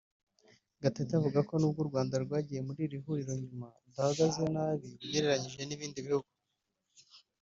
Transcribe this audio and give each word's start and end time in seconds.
Gatete 0.81 1.13
avuga 1.19 1.39
ko 1.49 1.53
n’ubwo 1.57 1.79
u 1.83 1.89
Rwanda 1.89 2.15
rwagiye 2.23 2.61
muri 2.67 2.79
iri 2.87 2.97
huriro 3.03 3.33
nyuma 3.45 3.67
rudahagaze 3.83 4.43
nabi 4.53 4.89
ugereranyije 5.05 5.61
n’ibindi 5.65 5.99
bihugu 6.07 6.29